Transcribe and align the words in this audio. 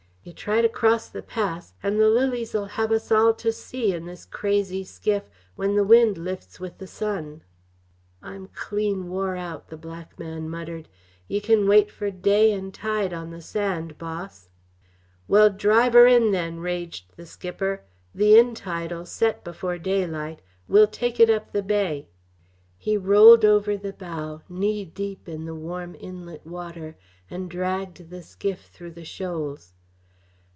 Yeh 0.23 0.33
try 0.35 0.61
to 0.61 0.69
cross 0.69 1.09
the 1.09 1.23
pass, 1.23 1.73
and 1.81 1.99
the 1.99 2.07
lilies 2.07 2.53
'll 2.53 2.65
have 2.77 2.91
us 2.91 3.11
all 3.11 3.33
to 3.33 3.51
sea 3.51 3.91
in 3.91 4.05
this 4.05 4.23
crazy 4.23 4.83
skiff 4.83 5.23
when 5.55 5.73
the 5.75 5.83
wind 5.83 6.15
lifts 6.15 6.59
wi' 6.59 6.69
the 6.77 6.85
sun." 6.85 7.41
"I'm 8.21 8.49
clean 8.53 9.09
wore 9.09 9.35
out," 9.35 9.69
the 9.69 9.77
black 9.77 10.19
man 10.19 10.47
muttered. 10.47 10.87
"Yeh 11.27 11.39
can 11.39 11.67
wait 11.67 11.89
fer 11.89 12.11
day 12.11 12.53
and 12.53 12.71
tide 12.71 13.13
on 13.13 13.31
the 13.31 13.41
sand, 13.41 13.97
boss." 13.97 14.49
"Well, 15.27 15.49
drive 15.49 15.93
her 15.93 16.05
in, 16.05 16.29
then!" 16.31 16.59
raged 16.59 17.15
the 17.17 17.25
skipper. 17.25 17.81
"The 18.13 18.37
in 18.37 18.53
tide'll 18.53 19.05
set 19.07 19.43
before 19.43 19.79
daylight. 19.79 20.43
We'll 20.67 20.85
take 20.85 21.19
it 21.19 21.31
up 21.31 21.51
the 21.51 21.63
bay." 21.63 22.09
He 22.77 22.95
rolled 22.95 23.43
over 23.43 23.75
the 23.75 23.91
bow, 23.93 24.43
knee 24.47 24.85
deep 24.85 25.27
in 25.27 25.45
the 25.45 25.55
warm 25.55 25.95
inlet 25.99 26.45
water, 26.45 26.95
and 27.27 27.49
dragged 27.49 28.11
the 28.11 28.21
skiff 28.21 28.65
through 28.67 28.91
the 28.91 29.03
shoals. 29.03 29.73